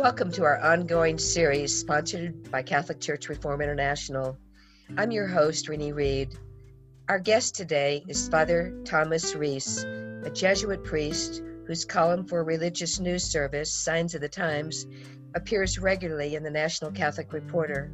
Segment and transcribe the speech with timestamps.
[0.00, 4.38] Welcome to our ongoing series sponsored by Catholic Church Reform International.
[4.96, 6.38] I'm your host, Renee Reed.
[7.10, 13.24] Our guest today is Father Thomas Reese, a Jesuit priest whose column for religious news
[13.24, 14.86] service, Signs of the Times,
[15.34, 17.90] appears regularly in the National Catholic Reporter.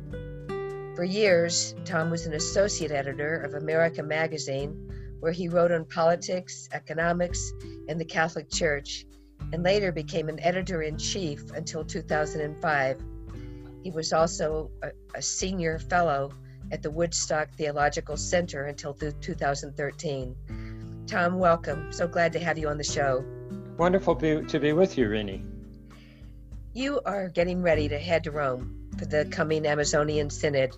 [0.94, 6.68] For years, Tom was an associate editor of America Magazine, where he wrote on politics,
[6.72, 7.52] economics,
[7.88, 9.06] and the Catholic Church,
[9.52, 13.00] and later became an editor in chief until 2005.
[13.82, 16.32] He was also a, a, senior fellow
[16.72, 20.34] at the Woodstock Theological Center until 2013.
[21.06, 21.92] Tom, welcome.
[21.92, 23.24] So glad to have you on the show.
[23.76, 25.42] Wonderful to be with you, Renee.
[26.72, 30.76] You are getting ready to head to Rome for the coming Amazonian Synod,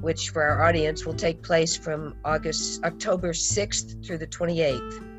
[0.00, 5.13] which for our audience will take place from August October 6th through the 28th.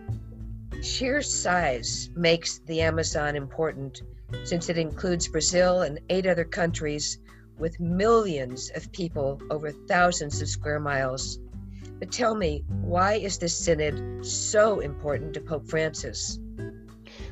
[0.85, 4.03] Sheer size makes the Amazon important
[4.43, 7.17] since it includes Brazil and eight other countries
[7.57, 11.39] with millions of people over thousands of square miles.
[11.97, 16.37] But tell me, why is this synod so important to Pope Francis?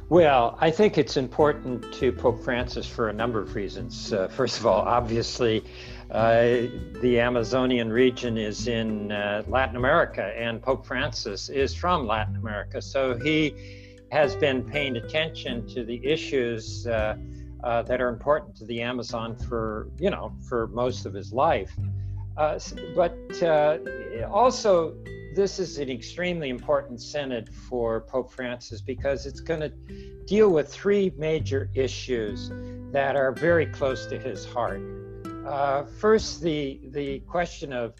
[0.09, 4.11] Well, I think it's important to Pope Francis for a number of reasons.
[4.11, 5.63] Uh, first of all, obviously,
[6.13, 6.67] uh,
[7.01, 12.81] the Amazonian region is in uh, Latin America, and Pope Francis is from Latin America.
[12.83, 17.17] So he has been paying attention to the issues uh,
[17.63, 21.71] uh that are important to the Amazon for, you know, for most of his life.
[22.37, 22.59] Uh,
[22.95, 23.17] but
[24.31, 24.95] also,
[25.35, 29.71] this is an extremely important synod for Pope Francis because it's going to
[30.27, 32.51] deal with three major issues
[32.91, 34.81] that are very close to his heart.
[35.45, 37.93] Uh, first, the, the question of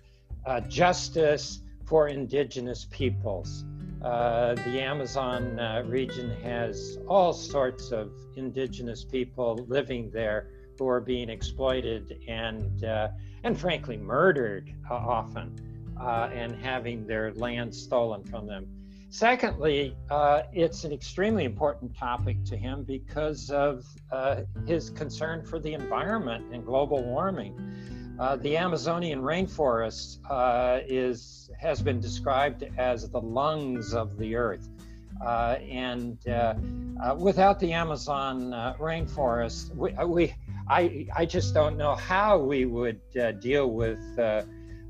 [0.46, 3.66] uh, justice for indigenous peoples.
[4.02, 10.48] Uh, the Amazon uh, region has all sorts of indigenous people living there
[10.78, 13.10] who are being exploited and, uh,
[13.44, 15.54] and frankly, murdered often
[16.00, 18.68] and having their land stolen from them.
[19.14, 25.60] Secondly, uh, it's an extremely important topic to him because of uh, his concern for
[25.60, 27.54] the environment and global warming.
[28.20, 34.68] Uh, the Amazonian rainforest uh, is has been described as the lungs of the earth,
[35.24, 36.56] uh, and uh,
[37.16, 38.50] without the Amazon
[38.80, 40.34] rainforest, we, we,
[40.68, 43.00] I, I just don't know how we would
[43.42, 44.00] deal with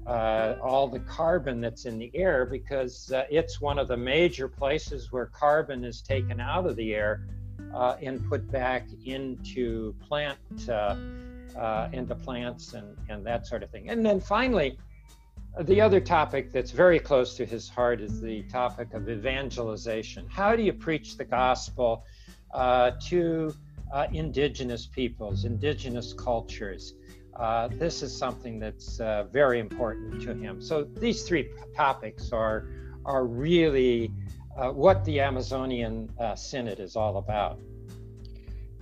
[0.05, 4.47] uh, all the carbon that's in the air because uh, it's one of the major
[4.47, 7.25] places where carbon is taken out of the air
[7.73, 10.37] uh, and put back into plant
[10.69, 10.95] uh,
[11.57, 13.89] uh, into plants and, and that sort of thing.
[13.89, 14.77] And then finally,
[15.61, 20.27] the other topic that's very close to his heart is the topic of evangelization.
[20.27, 22.05] How do you preach the gospel
[22.53, 23.55] uh, to
[24.11, 26.95] indigenous peoples, indigenous cultures?
[27.35, 30.61] Uh, this is something that's uh, very important to him.
[30.61, 32.67] So these three topics are
[33.05, 34.11] are really
[34.57, 37.59] uh, what the Amazonian uh, Synod is all about.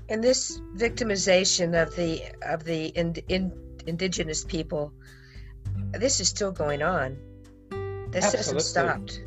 [0.10, 3.52] And this victimization of the of the in, in,
[3.88, 4.94] indigenous people,
[5.92, 7.18] this is still going on.
[8.10, 8.38] This Absolutely.
[8.38, 9.22] hasn't stopped.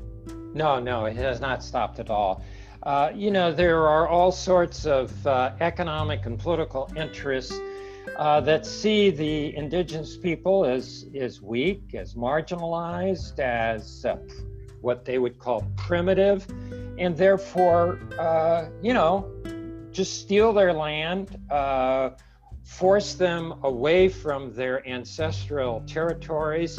[0.55, 2.45] No, no, it has not stopped at all.
[2.83, 7.59] Uh, you know, there are all sorts of uh, economic and political interests
[8.17, 14.17] uh, that see the indigenous people as, as weak, as marginalized, as uh,
[14.81, 16.47] what they would call primitive,
[16.99, 19.31] and therefore, uh, you know,
[19.91, 22.11] just steal their land, uh,
[22.65, 26.79] force them away from their ancestral territories,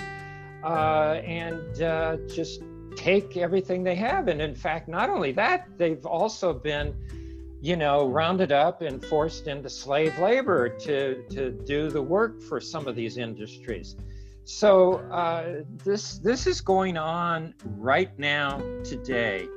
[0.64, 2.62] uh, and uh, just
[2.96, 4.28] take everything they have.
[4.28, 6.96] And in fact, not only that, they've also been
[7.62, 12.60] you know, rounded up and forced into slave labor to, to do the work for
[12.60, 13.96] some of these industries.
[14.46, 19.48] So uh, this this is going on right now today,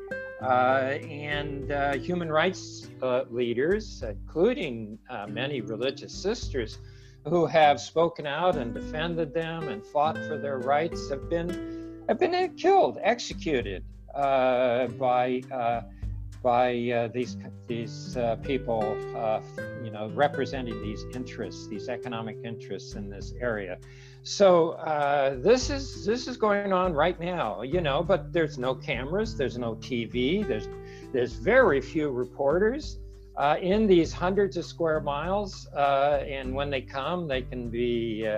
[0.40, 6.78] uh, and uh, human rights uh, leaders, including uh, many religious sisters,
[7.26, 12.18] who have spoken out and defended them and fought for their rights, have been have
[12.18, 13.84] been killed, executed
[14.14, 15.42] uh, by
[16.42, 17.36] by uh, these
[17.66, 18.82] these uh, people,
[19.16, 19.40] uh,
[19.84, 23.78] you know, representing these interests, these economic interests in this area.
[24.22, 28.02] So uh, this is this is going on right now, you know.
[28.02, 30.68] But there's no cameras, there's no TV, there's
[31.12, 32.98] there's very few reporters
[33.36, 38.28] uh, in these hundreds of square miles, uh, and when they come, they can be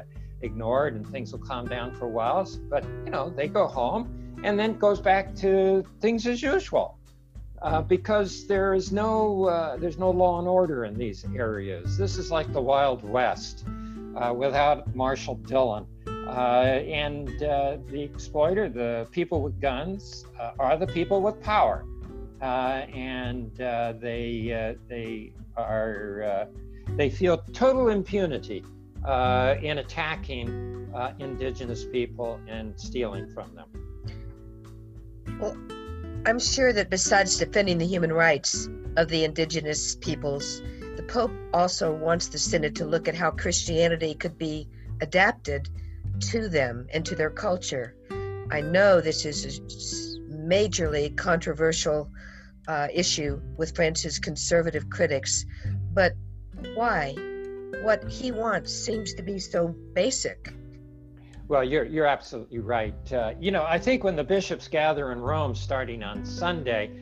[0.43, 2.49] ignored, and things will calm down for a while.
[2.71, 7.00] But you know, they go home, and then it goes back to things as usual.
[7.63, 11.99] Uh, because there is no uh, there's no law and order in these areas.
[11.99, 13.67] This is like the Wild West
[14.17, 15.87] uh, without Marshal Dillon.
[16.07, 20.25] Uh, and uh, the exploiter, the people with guns,
[20.59, 21.85] are the people with power,
[22.41, 26.49] and they they are
[26.97, 28.65] they feel total impunity
[29.63, 33.69] in attacking indigenous people and stealing from them.
[35.41, 35.57] Well,
[36.27, 40.61] I'm sure that besides defending the human rights of the indigenous peoples,
[40.97, 44.69] the Pope also wants the Synod to look at how Christianity could be
[45.01, 45.71] adapted
[46.31, 47.97] to them and to their culture.
[48.51, 52.11] I know this is a majorly controversial
[52.69, 55.47] uh, issue with Francis' conservative critics,
[55.95, 56.13] but
[56.75, 57.15] why?
[57.83, 60.53] What he wants seems to be so basic.
[61.51, 63.13] Well, you're you're absolutely right.
[63.13, 66.93] Uh, you know, I think when the bishops gather in Rome starting on Sunday,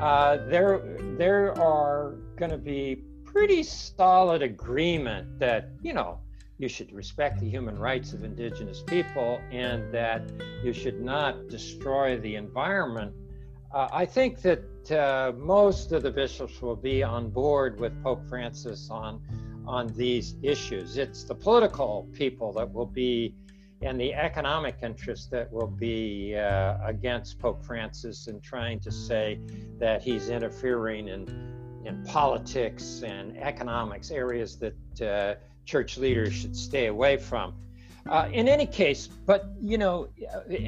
[0.00, 0.82] uh, there
[1.16, 6.18] there are going to be pretty solid agreement that you know
[6.58, 10.28] you should respect the human rights of indigenous people and that
[10.64, 13.14] you should not destroy the environment.
[13.72, 18.28] Uh, I think that uh, most of the bishops will be on board with Pope
[18.28, 19.20] Francis on
[19.68, 20.98] on these issues.
[20.98, 23.36] It's the political people that will be
[23.82, 29.38] and the economic interests that will be uh, against Pope Francis and trying to say
[29.78, 31.52] that he's interfering in
[31.84, 35.34] in politics and economics, areas that uh,
[35.64, 37.54] church leaders should stay away from.
[38.08, 40.08] Uh, in any case, but you know,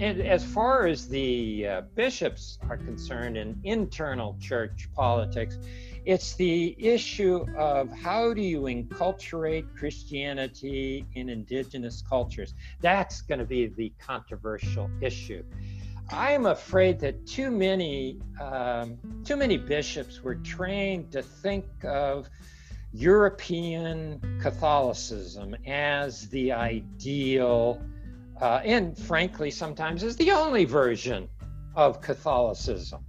[0.00, 5.58] as far as the uh, bishops are concerned in internal church politics,
[6.06, 12.54] it's the issue of how do you enculturate Christianity in indigenous cultures.
[12.80, 15.42] That's going to be the controversial issue.
[16.10, 22.30] I'm afraid that too many um, too many bishops were trained to think of
[22.92, 27.82] European Catholicism as the ideal,
[28.40, 31.28] uh, and frankly, sometimes as the only version
[31.74, 33.04] of Catholicism.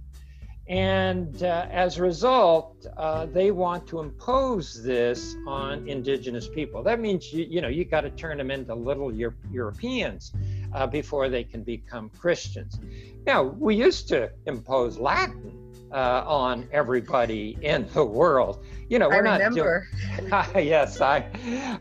[0.68, 6.82] And uh, as a result, uh, they want to impose this on indigenous people.
[6.82, 10.32] That means you, you know you got to turn them into little Euro- Europeans
[10.74, 12.78] uh, before they can become Christians.
[13.26, 15.58] Now we used to impose Latin
[15.90, 18.62] uh, on everybody in the world.
[18.90, 19.86] You know, we're I remember.
[20.28, 20.66] not doing.
[20.66, 21.30] yes, I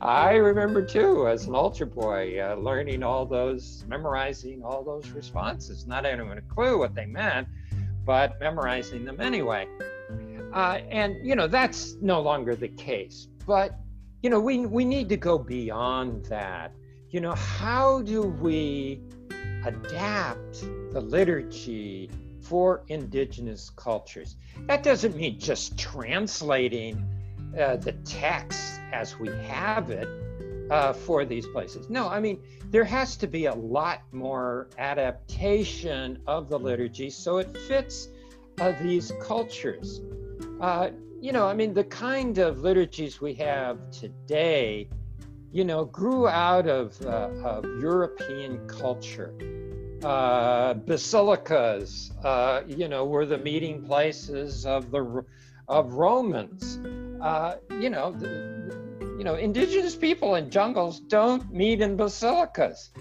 [0.01, 5.85] I remember too as an altar boy uh, learning all those, memorizing all those responses,
[5.87, 7.49] not having a clue what they meant
[8.07, 9.67] but memorizing them anyway.
[10.53, 13.27] Uh, and, you know, that's no longer the case.
[13.45, 13.77] But,
[14.23, 16.71] you know, we, we need to go beyond that.
[17.09, 19.01] You know, how do we
[19.65, 20.61] adapt
[20.93, 22.09] the liturgy
[22.41, 24.37] for indigenous cultures?
[24.67, 27.05] That doesn't mean just translating
[27.59, 30.07] uh, the text as we have it
[30.69, 31.89] uh, for these places.
[31.89, 32.41] No, I mean,
[32.71, 38.09] there has to be a lot more adaptation of the liturgy so it fits
[38.59, 40.01] uh, these cultures.
[40.59, 40.89] Uh,
[41.21, 44.89] you know, I mean, the kind of liturgies we have today,
[45.51, 49.33] you know, grew out of, uh, of European culture.
[50.03, 55.23] Uh, basilicas, uh, you know, were the meeting places of the
[55.67, 56.77] of Romans.
[57.19, 58.56] Uh, you know, the,
[59.17, 62.91] you know, indigenous people in jungles don't meet in basilicas.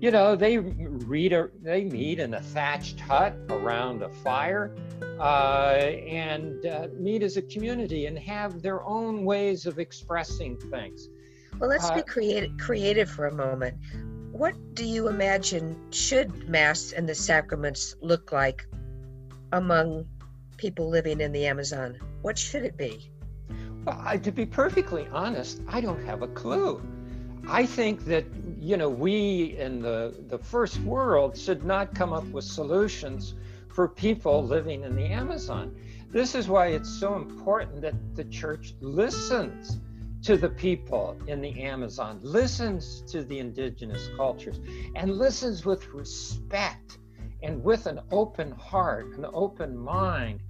[0.00, 4.74] You know, they read a, they meet in a thatched hut around a fire
[5.20, 11.08] uh, and uh, meet as a community and have their own ways of expressing things.
[11.58, 13.76] Well, let's uh, be creative, creative for a moment.
[14.32, 18.66] What do you imagine should Mass and the sacraments look like
[19.52, 20.06] among
[20.56, 21.98] people living in the Amazon?
[22.22, 23.10] What should it be?
[23.86, 26.82] To be perfectly honest, I don't have a clue.
[27.46, 28.24] I think that
[28.58, 33.34] you know we in the the first world should not come up with solutions
[33.68, 35.76] for people living in the Amazon.
[36.10, 39.78] This is why it's so important that the church listens
[40.22, 44.58] to the people in the Amazon, listens to the indigenous cultures,
[44.96, 46.98] and listens with respect
[47.44, 50.40] and with an open heart, an open mind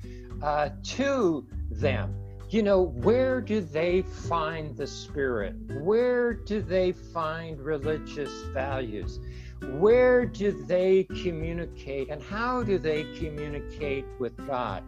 [0.43, 2.15] uh, to them
[2.49, 5.55] you know, where do they find the spirit?
[5.81, 9.19] Where do they find religious values?
[9.63, 14.85] Where do they communicate and how do they communicate with God?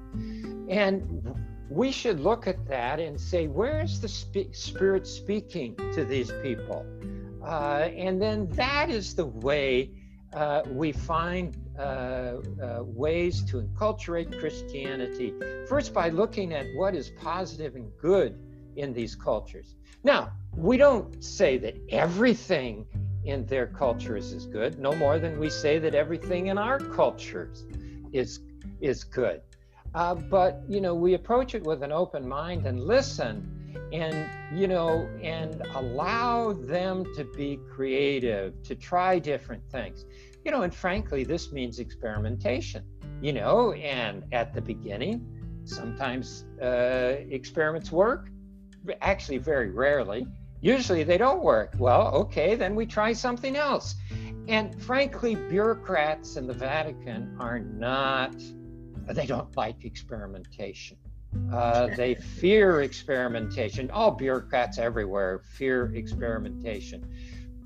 [0.68, 1.34] And
[1.68, 6.30] we should look at that and say, where is the sp- Spirit speaking to these
[6.42, 6.86] people?
[7.42, 9.90] Uh, and then that is the way
[10.34, 15.32] uh, we find uh, uh, ways to enculturate Christianity,
[15.68, 18.38] first by looking at what is positive and good
[18.76, 19.74] in these cultures.
[20.04, 22.86] Now, we don't say that everything
[23.24, 27.64] in their cultures is good, no more than we say that everything in our cultures
[28.12, 28.40] is,
[28.80, 29.40] is good.
[29.94, 33.57] Uh, but, you know, we approach it with an open mind and listen
[33.92, 40.04] and you know and allow them to be creative to try different things.
[40.44, 42.84] You know and frankly this means experimentation
[43.20, 45.26] you know and at the beginning
[45.64, 48.30] sometimes uh, experiments work
[49.02, 50.26] actually very rarely.
[50.60, 51.74] Usually they don't work.
[51.78, 53.94] Well okay then we try something else.
[54.48, 58.34] And frankly bureaucrats in the vatican are not
[59.08, 60.98] they don't like experimentation
[61.52, 63.90] uh, they fear experimentation.
[63.90, 67.06] All bureaucrats everywhere fear experimentation.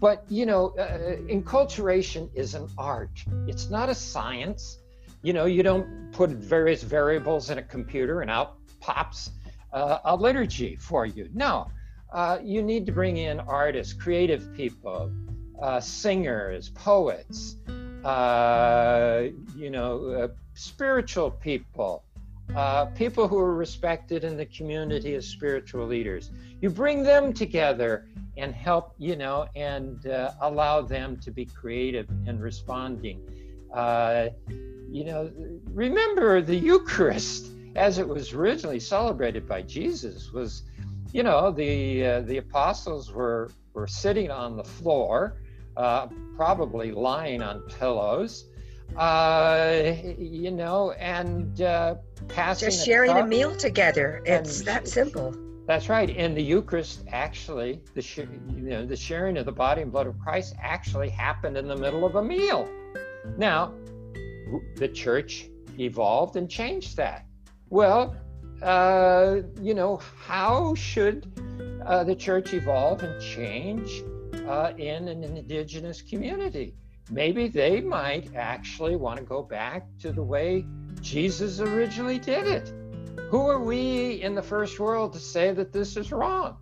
[0.01, 4.79] But, you know, uh, enculturation is an art, it's not a science.
[5.23, 9.31] You know, you don't put various variables in a computer and out pops
[9.73, 11.29] uh, a liturgy for you.
[11.33, 11.71] No,
[12.13, 15.13] uh, you need to bring in artists, creative people,
[15.61, 17.59] uh, singers, poets,
[18.05, 22.03] uh, you know, spiritual people
[22.57, 26.31] uh, people who are respected in the community as spiritual leaders.
[26.61, 28.07] You bring them together
[28.37, 33.21] and help, you know, and uh, allow them to be creative in responding.
[33.73, 34.29] Uh,
[34.91, 35.31] you know,
[35.73, 40.65] remember the Eucharist as it was originally celebrated by Jesus was,
[41.13, 45.41] you know, the uh, the apostles were were sitting on the floor,
[45.79, 48.45] uh, probably lying on pillows
[48.97, 51.97] uh, you know, and uh,
[52.29, 52.71] passing.
[52.71, 54.23] Just sharing a, a meal together.
[54.25, 55.35] It's that simple.
[55.67, 56.11] That's right.
[56.11, 60.07] In the Eucharist, actually, the sh- you know the sharing of the body and blood
[60.07, 62.69] of Christ actually happened in the middle of a meal.
[63.37, 63.73] Now,
[64.77, 67.27] the church evolved and changed that.
[67.71, 68.17] Well,
[68.63, 71.33] uh, you know, how should
[71.87, 74.03] uh, the church evolve and change
[74.47, 76.75] uh, in an indigenous community?
[77.11, 80.67] Maybe they might actually want to go back to the way
[81.01, 82.73] Jesus originally did it.
[83.31, 86.59] Who are we in the first world to say that this is wrong?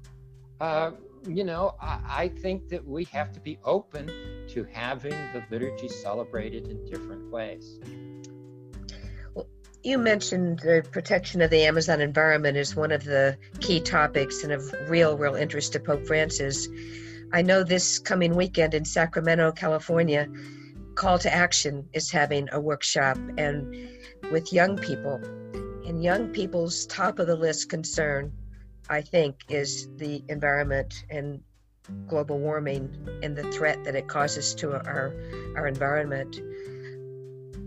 [0.60, 0.92] Uh,
[1.26, 4.06] you know, I, I, think that we have to be open
[4.48, 7.78] to having the liturgy celebrated in different ways.
[9.82, 14.52] You mentioned the protection of the Amazon environment is one of the key topics and
[14.52, 16.68] of real, real interest to Pope Francis.
[17.32, 20.26] I know this coming weekend in Sacramento, California,
[20.96, 23.88] Call to Action is having a workshop and
[24.32, 25.20] with young people.
[25.86, 28.32] And young people's top of the list concern,
[28.88, 31.40] I think, is the environment and
[32.08, 35.14] global warming and the threat that it causes to our
[35.56, 36.40] our environment.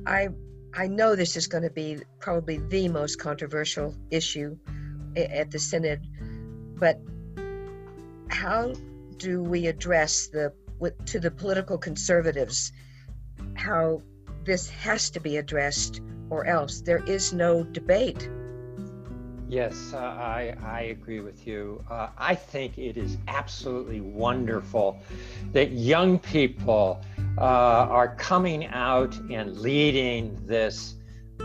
[0.06, 0.30] I
[0.74, 4.58] I know this is going to be probably the most controversial issue
[5.16, 6.02] at the synod,
[6.80, 7.00] but
[8.30, 8.74] how
[9.18, 10.54] do we address the
[11.06, 12.74] to the political conservatives
[13.56, 14.02] how
[14.44, 16.82] this has to be addressed or else?
[16.82, 18.30] There is no debate.
[19.48, 21.84] Yes, uh, I, I agree with you.
[21.90, 25.00] Uh, I think it is absolutely wonderful
[25.52, 27.00] that young people
[27.38, 30.96] uh, are coming out and leading this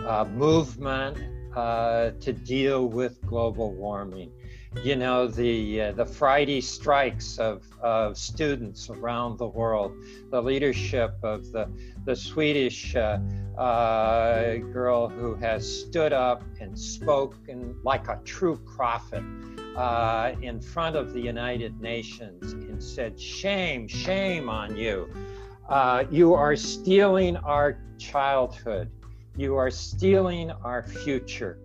[0.06, 1.18] uh, movement
[1.54, 4.32] uh, to deal with global warming
[4.84, 9.92] you know the uh, the Friday strikes of, of students around the world,
[10.30, 11.68] the leadership of the
[12.04, 13.18] the Swedish uh,
[13.56, 19.22] uh, girl who has stood up and spoken like a true prophet
[19.76, 25.08] uh, in front of the United Nations and said, "Shame, shame on you!
[25.68, 28.90] Uh, you are stealing our childhood.
[29.36, 31.58] You are stealing our future."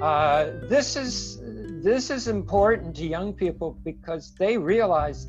[0.00, 1.40] Uh, this is
[1.82, 5.28] this is important to young people because they realize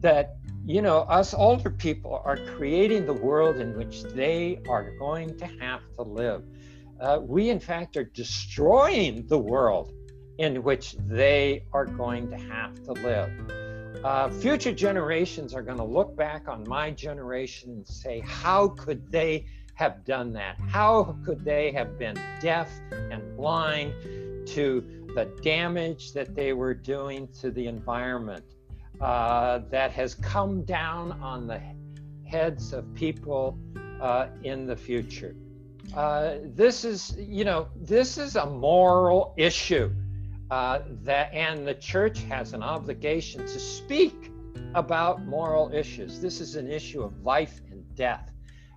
[0.00, 5.36] that you know us older people are creating the world in which they are going
[5.38, 6.44] to have to live.
[7.00, 9.92] Uh, we in fact are destroying the world
[10.38, 13.30] in which they are going to have to live.
[14.04, 19.10] Uh, future generations are going to look back on my generation and say, how could
[19.12, 20.56] they have done that?
[20.68, 23.92] How could they have been deaf and blind
[24.48, 28.44] to the damage that they were doing to the environment
[29.00, 31.60] uh, that has come down on the
[32.24, 33.58] heads of people
[34.00, 35.34] uh, in the future?
[35.94, 39.92] Uh, this is, you know, this is a moral issue
[40.50, 44.30] uh, that, and the church has an obligation to speak
[44.74, 46.20] about moral issues.
[46.20, 48.31] This is an issue of life and death.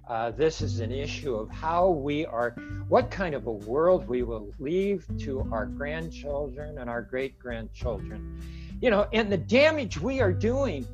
[0.07, 2.51] Uh, this is an issue of how we are,
[2.89, 8.39] what kind of a world we will leave to our grandchildren and our great grandchildren.
[8.81, 10.85] You know, and the damage we are doing,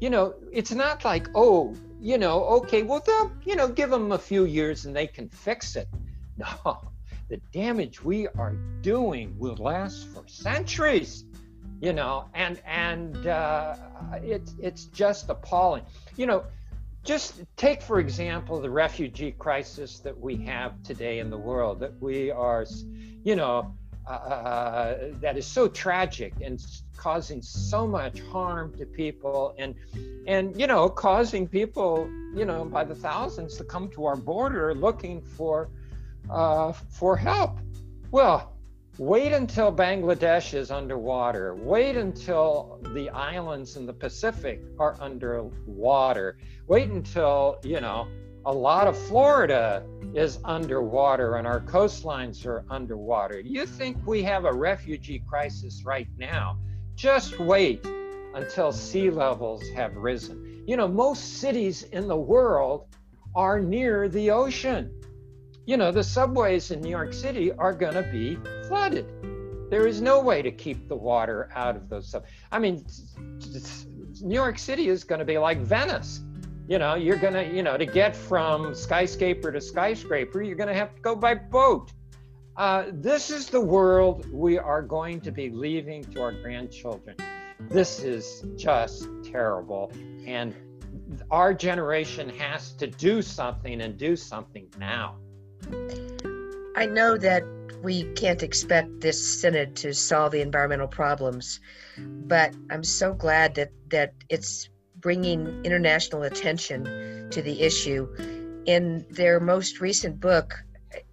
[0.00, 4.10] you know, it's not like, oh, you know, okay, well, they'll, you know, give them
[4.12, 5.88] a few years and they can fix it.
[6.38, 6.92] No,
[7.28, 11.24] the damage we are doing will last for centuries
[11.80, 13.76] you know and and uh,
[14.22, 15.84] it's it's just appalling
[16.16, 16.44] you know
[17.08, 21.98] just take for example the refugee crisis that we have today in the world that
[22.02, 22.66] we are
[23.24, 23.74] you know
[24.06, 26.62] uh, uh, that is so tragic and
[26.98, 29.74] causing so much harm to people and
[30.26, 34.74] and you know causing people you know by the thousands to come to our border
[34.74, 35.70] looking for
[36.28, 37.58] uh, for help.
[38.10, 38.57] Well
[38.98, 41.54] wait until Bangladesh is underwater.
[41.54, 46.36] Wait until the islands in the Pacific are underwater.
[46.66, 48.08] Wait until, you know,
[48.44, 53.38] a lot of Florida is underwater and our coastlines are underwater.
[53.38, 56.58] You think we have a refugee crisis right now?
[56.96, 57.86] Just wait
[58.34, 60.64] until sea levels have risen.
[60.66, 62.86] You know, most cities in the world
[63.34, 64.97] are near the ocean
[65.68, 69.04] you know, the subways in New York City are going to be flooded.
[69.70, 72.24] There is no way to keep the water out of those sub.
[72.50, 72.86] I mean,
[74.22, 76.22] New York City is going to be like Venice.
[76.68, 80.70] You know, you're going to, you know, to get from skyscraper to skyscraper, you're going
[80.70, 81.92] to have to go by boat.
[82.56, 87.14] Uh, this is the world we are going to be leaving to our grandchildren.
[87.68, 89.92] This is just terrible.
[90.26, 90.54] And
[91.30, 95.18] our generation has to do something and do something now.
[96.76, 97.44] I know that
[97.82, 101.60] we can't expect this synod to solve the environmental problems,
[101.98, 108.08] but I'm so glad that, that it's bringing international attention to the issue.
[108.66, 110.54] In their most recent book,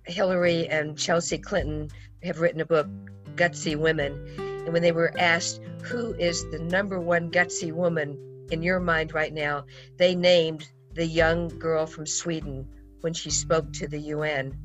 [0.06, 1.90] Hillary and Chelsea Clinton
[2.24, 2.88] have written a book,
[3.36, 4.14] Gutsy Women.
[4.38, 8.18] And when they were asked who is the number one gutsy woman
[8.52, 9.66] in your mind right now,
[9.98, 12.68] they named the young girl from Sweden
[13.06, 14.58] when she spoke to the UN.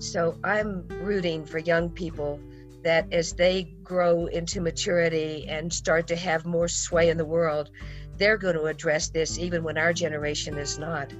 [0.00, 2.38] So I'm rooting for young people
[2.84, 7.70] that as they grow into maturity and start to have more sway in the world,
[8.18, 11.10] they're going to address this even when our generation is not.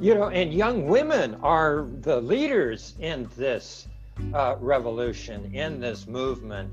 [0.00, 3.86] You know, and young women are the leaders in this
[4.32, 6.70] uh, revolution, in this movement.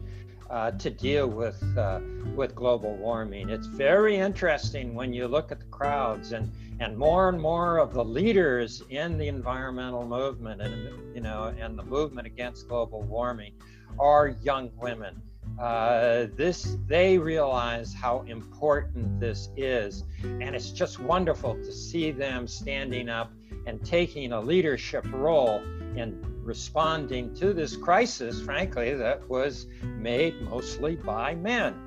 [0.49, 1.99] Uh, to deal with uh,
[2.33, 3.49] with global warming.
[3.49, 7.93] It's very interesting when you look at the crowds and and more and more of
[7.93, 13.53] the leaders in the environmental movement and you know and the movement against global warming
[13.99, 15.21] are young women.
[15.59, 22.47] Uh, this they realize how important this is and it's just wonderful to see them
[22.47, 23.31] standing up
[23.65, 25.63] and taking a leadership role
[25.95, 31.86] in responding to this crisis frankly that was made mostly by men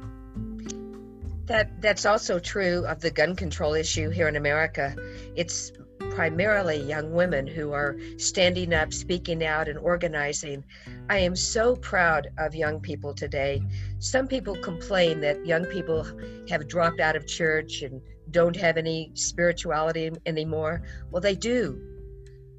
[1.51, 4.95] that that's also true of the gun control issue here in America.
[5.35, 5.73] It's
[6.11, 10.63] primarily young women who are standing up, speaking out, and organizing.
[11.09, 13.65] I am so proud of young people today.
[13.99, 16.07] Some people complain that young people
[16.49, 20.83] have dropped out of church and don't have any spirituality anymore.
[21.11, 21.83] Well, they do.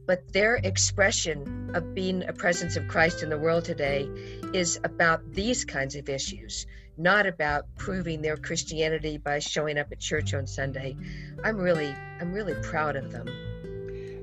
[0.06, 4.10] But their expression of being a presence of Christ in the world today
[4.54, 6.66] is about these kinds of issues
[7.02, 10.96] not about proving their Christianity by showing up at church on Sunday.
[11.44, 13.28] I'm really I'm really proud of them.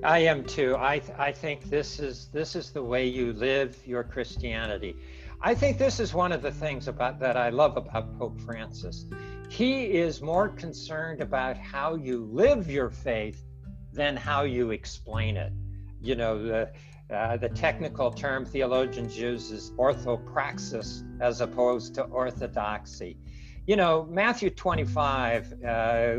[0.05, 0.77] I am too.
[0.77, 4.97] I I think this is this is the way you live your Christianity.
[5.41, 9.07] I think this is one of the things about that I love about Pope Francis.
[9.49, 13.45] He is more concerned about how you live your faith
[13.93, 15.53] than how you explain it.
[16.01, 16.71] You know, the
[17.11, 23.17] uh, the technical term theologians use is orthopraxis as opposed to orthodoxy.
[23.67, 26.15] You know, Matthew 25, uh,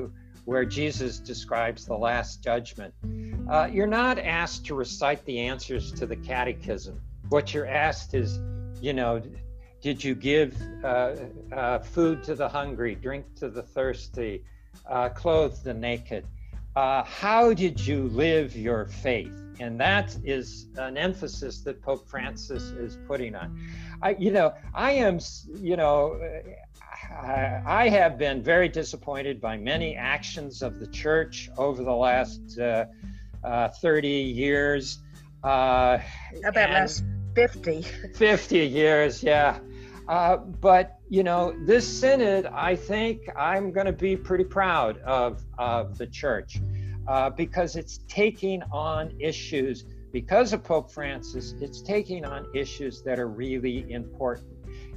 [0.46, 2.94] where Jesus describes the Last Judgment,
[3.50, 7.00] uh, you're not asked to recite the answers to the catechism.
[7.30, 8.40] What you're asked is,
[8.82, 9.22] you know,
[9.82, 11.16] did you give uh,
[11.52, 14.44] uh, food to the hungry, drink to the thirsty,
[15.14, 16.26] clothe the naked?
[16.76, 19.49] how did you live your faith?
[19.60, 23.60] And that is an emphasis that Pope Francis is putting on.
[24.02, 25.20] I, you know, I am,
[25.56, 26.20] you know,
[27.12, 32.58] I, I have been very disappointed by many actions of the church over the last
[32.60, 32.86] uh,
[33.44, 35.00] uh, 30 years.
[35.44, 36.00] Uh,
[36.46, 37.04] About last
[37.36, 37.82] 50.
[37.82, 39.60] 50 years, yeah.
[40.08, 45.44] Uh, but you know, this synod, I think I'm going to be pretty proud of
[45.58, 46.60] of the church.
[47.08, 53.20] Uh, because it's taking on issues, because of Pope Francis, it's taking on issues that
[53.20, 54.48] are really important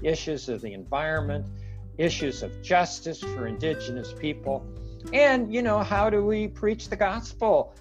[0.03, 1.47] issues of the environment,
[1.99, 4.67] issues of justice for indigenous people,
[5.13, 7.75] and, you know, how do we preach the gospel?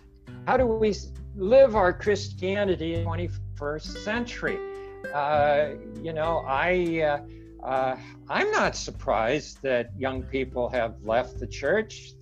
[0.47, 0.95] How do we
[1.35, 4.57] live our Christianity in the 21st century?
[5.13, 5.69] Uh,
[6.01, 7.01] you know, I.
[7.01, 7.19] Uh,
[7.63, 7.95] uh,
[8.27, 12.13] I'm not surprised that young people have left the church.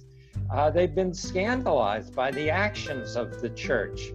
[0.51, 4.12] Uh, they've been scandalized by the actions of the church,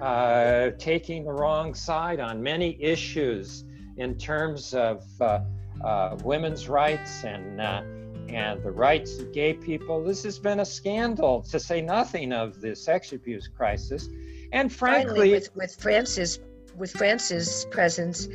[0.00, 3.64] uh, taking the wrong side on many issues
[3.98, 5.40] in terms of uh,
[5.84, 7.82] uh, women's rights and uh,
[8.28, 10.02] and the rights of gay people.
[10.02, 14.08] This has been a scandal, to say nothing of the sex abuse crisis.
[14.52, 16.38] And frankly, Finally, with, with Francis
[16.76, 18.26] with Francis' presence,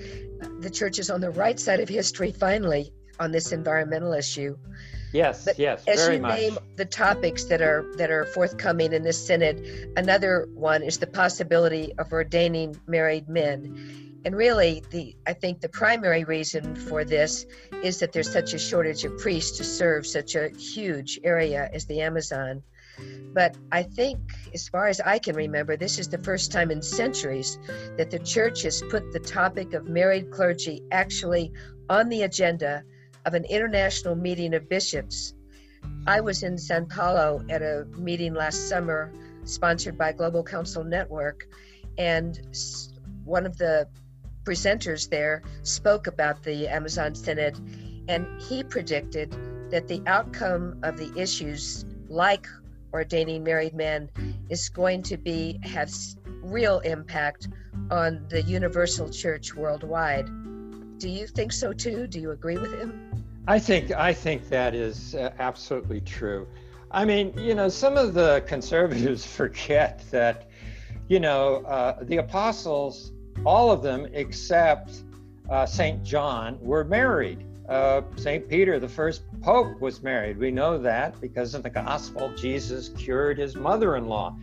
[0.60, 4.56] the church is on the right side of history finally on this environmental issue.
[5.12, 6.40] Yes, but yes, as very you much.
[6.40, 11.08] name the topics that are that are forthcoming in this synod, another one is the
[11.08, 14.22] possibility of ordaining married men.
[14.26, 17.46] And really, the I think the primary reason for this
[17.84, 21.86] is that there's such a shortage of priests to serve such a huge area as
[21.86, 22.62] the Amazon.
[23.34, 24.20] But I think,
[24.54, 27.58] as far as I can remember, this is the first time in centuries
[27.98, 31.54] that the church has put the topic of married clergy actually
[31.90, 32.84] on the agenda
[33.26, 35.34] of an international meeting of bishops.
[36.08, 41.48] I was in Sao Paulo at a meeting last summer sponsored by Global Council Network,
[41.98, 42.40] and
[43.24, 43.88] one of the
[44.44, 47.58] presenters there spoke about the Amazon Synod,
[48.08, 49.36] and he predicted
[49.70, 52.48] that the outcome of the issues like
[52.94, 54.10] ordaining married men
[54.50, 55.94] is going to be have
[56.42, 57.48] real impact
[57.92, 60.26] on the universal church worldwide.
[60.98, 62.08] Do you think so too?
[62.08, 63.09] Do you agree with him?
[63.48, 66.48] I think I think that is uh, absolutely true.
[66.92, 70.50] I mean, you know, some of the conservatives forget that,
[71.08, 73.12] you know, uh, the apostles,
[73.46, 75.04] all of them except
[75.50, 77.46] uh, Saint John, were married.
[77.68, 78.50] Uh, St.
[78.50, 80.40] Peter, the first pope, was married.
[80.40, 84.36] We know that because in the gospel, Jesus cured his mother in law.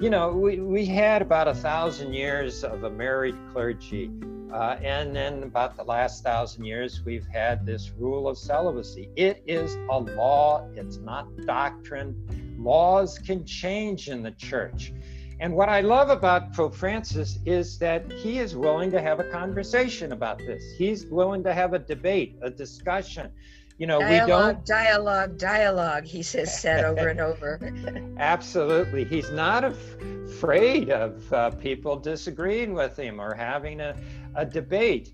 [0.00, 4.10] You know, we, we had about a thousand years of a married clergy.
[4.52, 9.10] Uh, and then about the last thousand years, we've had this rule of celibacy.
[9.16, 12.56] It is a law, it's not doctrine.
[12.58, 14.92] Laws can change in the church.
[15.38, 19.24] And what I love about Pope Francis is that he is willing to have a
[19.24, 20.62] conversation about this.
[20.78, 23.30] He's willing to have a debate, a discussion.
[23.78, 26.04] You know, dialogue, we don't dialogue, dialogue.
[26.04, 27.60] He says said over and over.
[28.18, 33.94] Absolutely, he's not af- afraid of uh, people disagreeing with him or having a,
[34.36, 35.12] a debate.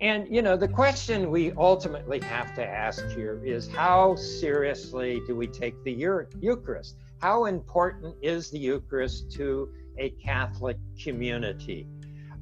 [0.00, 5.34] And you know, the question we ultimately have to ask here is how seriously do
[5.34, 6.96] we take the Eucharist?
[7.18, 11.86] how important is the Eucharist to a Catholic community?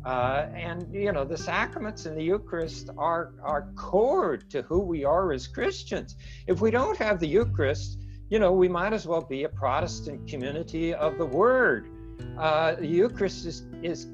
[0.05, 5.05] Uh, and you know the sacraments and the Eucharist are are core to who we
[5.05, 6.15] are as Christians.
[6.47, 10.29] If we don't have the Eucharist, you know we might as well be a Protestant
[10.29, 11.89] community of the Word.
[12.39, 14.07] Uh, the Eucharist is is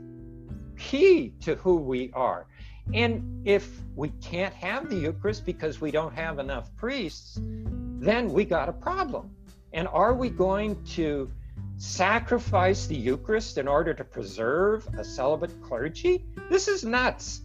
[0.91, 2.47] key to who we are.
[2.93, 8.45] And if we can't have the Eucharist because we don't have enough priests, then we
[8.45, 9.31] got a problem.
[9.73, 11.31] And are we going to
[11.77, 16.25] sacrifice the Eucharist in order to preserve a celibate clergy?
[16.51, 17.43] This is nuts.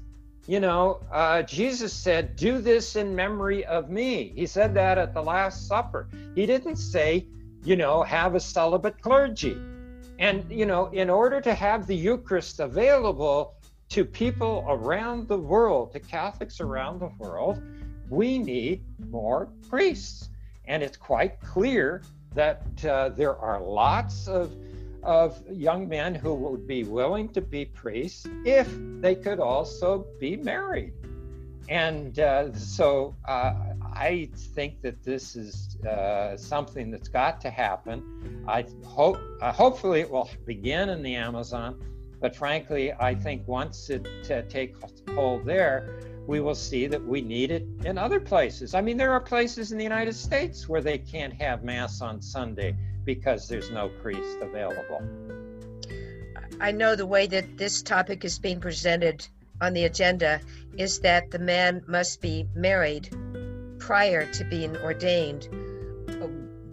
[0.48, 4.32] You know, uh, Jesus said, Do this in memory of me.
[4.36, 6.08] He said that at the Last Supper.
[6.36, 7.28] He didn't say,
[7.64, 9.58] you know, have a celibate clergy.
[10.20, 13.56] And, you know, in order to have the Eucharist available
[13.90, 17.62] to people around the world, to Catholics around the world,
[18.10, 20.30] we need more priests.
[20.66, 22.02] And it's quite clear
[22.34, 24.56] that uh, there are lots of,
[25.04, 28.68] of young men who would be willing to be priests if
[29.02, 30.94] they could also be married.
[31.70, 33.54] And uh, so uh,
[34.00, 38.46] I think that this is uh, something that's got to happen.
[38.48, 41.82] I hope, uh, hopefully, it will begin in the Amazon.
[42.22, 44.80] But frankly, I think once it uh, takes
[45.16, 48.76] hold there, we will see that we need it in other places.
[48.76, 52.22] I mean, there are places in the United States where they can't have Mass on
[52.22, 55.02] Sunday because there's no priest available.
[56.60, 59.28] I know the way that this topic is being presented
[59.60, 60.40] on the agenda
[60.78, 63.10] is that the man must be married
[63.88, 65.48] prior to being ordained.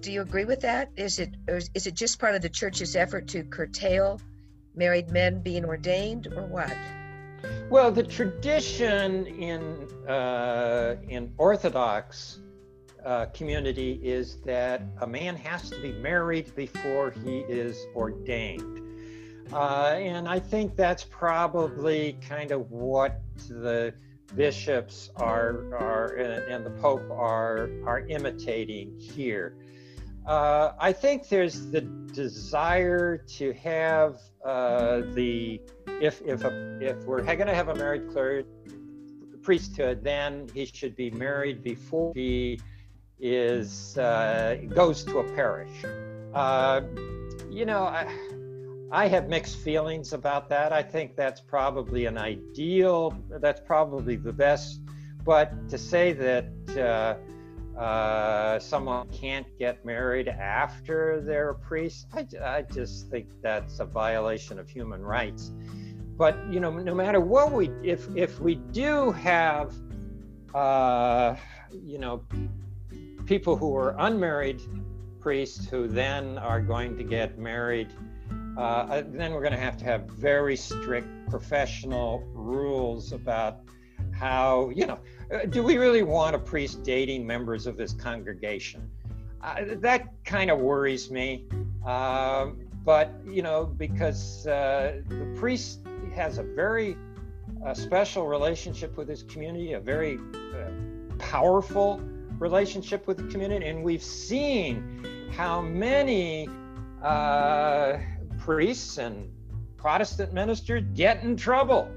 [0.00, 0.90] Do you agree with that?
[0.96, 4.20] Is it is it just part of the church's effort to curtail
[4.74, 6.76] married men being ordained, or what?
[7.70, 9.62] Well, the tradition in
[10.08, 12.40] uh, in Orthodox
[13.06, 18.80] uh, community is that a man has to be married before he is ordained.
[19.52, 23.94] Uh, and I think that's probably kind of what the
[24.34, 29.56] bishops are, are and the Pope are, are imitating here.
[30.26, 35.60] Uh, I think there's the desire to have uh, the
[36.00, 38.48] if if a, if we're going to have a married clergy
[39.42, 42.58] priesthood, then he should be married before he
[43.20, 45.84] is uh, goes to a parish.
[46.32, 46.80] Uh,
[47.50, 48.12] you know, I,
[48.90, 50.72] I have mixed feelings about that.
[50.72, 53.16] I think that's probably an ideal.
[53.28, 54.80] That's probably the best.
[55.24, 57.18] But to say that
[57.76, 63.80] uh, uh, someone can't get married after they're a priest, I, I just think that's
[63.80, 65.52] a violation of human rights.
[66.16, 69.74] But you know, no matter what we, if if we do have,
[70.54, 71.34] uh,
[71.72, 72.22] you know,
[73.26, 74.60] people who are unmarried
[75.18, 77.88] priests who then are going to get married,
[78.56, 83.60] uh, then we're going to have to have very strict professional rules about
[84.12, 84.98] how, you know,
[85.32, 88.88] uh, do we really want a priest dating members of his congregation?
[89.42, 91.46] Uh, that kind of worries me.
[91.84, 95.80] Um, but, you know, because uh, the priest
[96.14, 96.96] has a very
[97.64, 100.70] uh, special relationship with his community, a very uh,
[101.18, 102.00] powerful
[102.38, 106.48] relationship with the community, and we've seen how many
[107.02, 107.98] uh,
[108.44, 109.32] priests and
[109.78, 111.90] Protestant ministers get in trouble.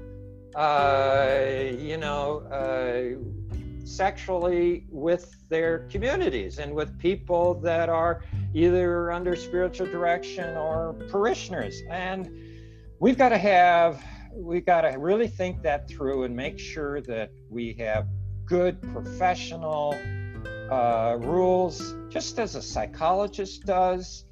[0.54, 1.36] Uh,
[1.78, 3.18] you know, uh,
[3.84, 11.82] sexually with their communities and with people that are either under spiritual direction or parishioners.
[11.90, 12.30] And
[12.98, 17.30] we've got to have, we've got to really think that through and make sure that
[17.50, 18.06] we have
[18.46, 19.94] good professional
[20.70, 24.24] uh, rules, just as a psychologist does,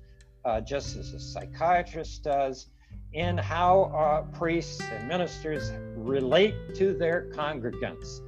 [0.46, 2.68] uh, just as a psychiatrist does,
[3.12, 8.20] in how uh, priests and ministers relate to their congregants.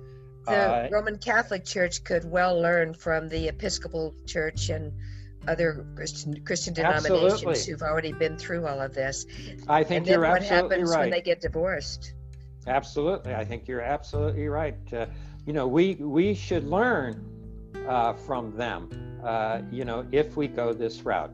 [0.44, 4.92] The uh, Roman Catholic Church could well learn from the Episcopal Church and
[5.46, 7.72] other Christian, Christian denominations absolutely.
[7.72, 9.24] who've already been through all of this.
[9.68, 11.00] I think you're what absolutely happens right.
[11.00, 12.14] when they get divorced?
[12.66, 14.92] Absolutely, I think you're absolutely right.
[14.92, 15.06] Uh,
[15.46, 17.24] you know, we we should learn
[17.86, 18.90] uh, from them,
[19.22, 21.30] uh, you know, if we go this route.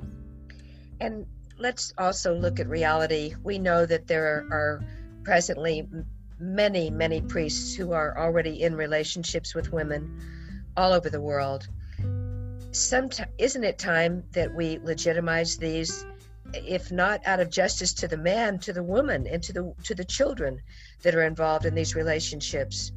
[1.04, 1.26] And
[1.58, 3.34] let's also look at reality.
[3.42, 4.82] We know that there are
[5.22, 5.86] presently
[6.38, 10.18] many, many priests who are already in relationships with women
[10.78, 11.68] all over the world.
[12.72, 16.06] Isn't it time that we legitimize these,
[16.54, 19.94] if not out of justice to the man, to the woman, and to the to
[19.94, 20.62] the children
[21.02, 22.92] that are involved in these relationships?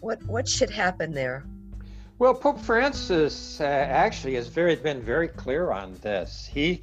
[0.00, 1.44] What what should happen there?
[2.20, 6.48] Well, Pope Francis uh, actually has very been very clear on this.
[6.50, 6.82] He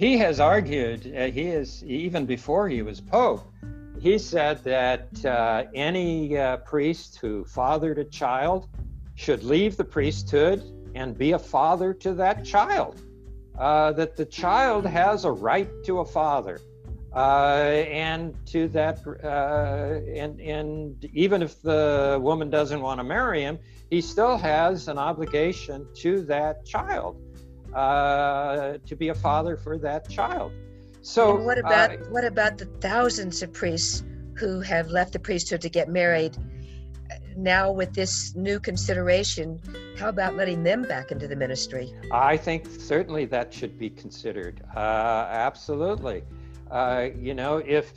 [0.00, 1.14] he has argued.
[1.14, 3.46] Uh, he is even before he was pope.
[4.00, 8.66] He said that uh, any uh, priest who fathered a child
[9.14, 10.62] should leave the priesthood
[10.94, 13.02] and be a father to that child.
[13.58, 16.58] Uh, that the child has a right to a father.
[17.14, 23.42] Uh, and to that, uh, and and even if the woman doesn't want to marry
[23.42, 23.58] him,
[23.90, 27.20] he still has an obligation to that child
[27.74, 30.52] uh, to be a father for that child.
[31.02, 34.04] So and what about uh, what about the thousands of priests
[34.34, 36.36] who have left the priesthood to get married?
[37.36, 39.60] Now, with this new consideration,
[39.96, 41.92] how about letting them back into the ministry?
[42.10, 44.62] I think certainly that should be considered.
[44.74, 44.78] Uh,
[45.30, 46.22] absolutely.
[46.70, 47.92] Uh, you know, if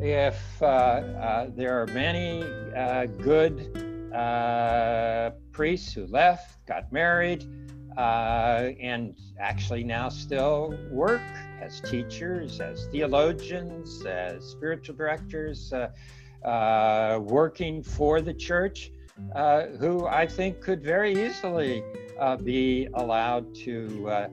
[0.00, 2.42] if uh, uh, there are many
[2.74, 7.44] uh, good uh, priests who left, got married,
[7.96, 11.22] uh, and actually now still work
[11.60, 15.90] as teachers, as theologians, as spiritual directors, uh,
[16.44, 18.90] uh, working for the church,
[19.34, 21.82] uh, who I think could very easily
[22.18, 24.28] uh, be allowed to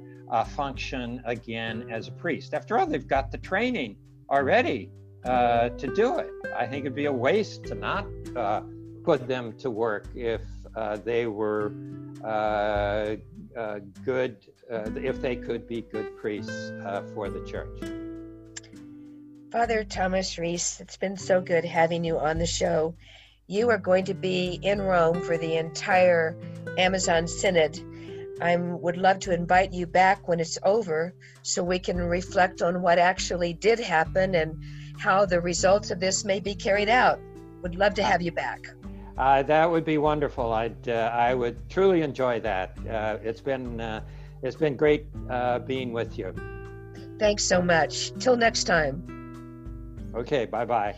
[0.47, 2.53] function again as a priest.
[2.53, 3.95] After all, they've got the training
[4.29, 4.89] already
[5.25, 6.29] to do it.
[6.57, 8.05] I think it'd be a waste to not
[9.03, 10.41] put them to work if
[10.75, 11.71] uh, they were
[13.55, 14.37] uh, good,
[14.71, 17.79] uh, if they could be good priests uh, for the church.
[19.51, 22.95] Father Thomas Reese, it's been so good having you on the show.
[23.47, 26.37] You are going to be in Rome for the entire
[26.77, 27.79] Amazon Synod.
[28.41, 32.81] I would love to invite you back when it's over so we can reflect on
[32.81, 34.63] what actually did happen and
[34.97, 37.19] how the results of this may be carried out.
[37.61, 38.61] Would love to have you back.
[39.21, 40.51] Uh, that would be wonderful.
[40.51, 42.75] I'd uh, I would truly enjoy that.
[42.89, 44.01] Uh, it's been uh,
[44.41, 46.33] it's been great uh, being with you.
[47.19, 48.13] Thanks so much.
[48.17, 48.95] Till next time.
[50.15, 50.45] Okay.
[50.45, 50.95] Bye bye.